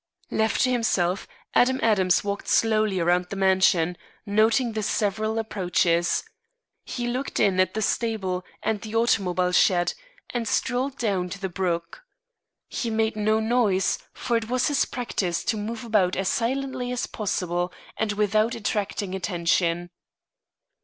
[0.31, 6.23] Left to himself, Adam Adams walked slowly around the mansion, noting the several approaches.
[6.83, 9.93] He looked in at the stable and the automobile shed,
[10.31, 12.01] and strolled down to the brook.
[12.67, 17.05] He made no noise, for it was his practice to move about as silently as
[17.05, 19.91] possible and without attracting attention.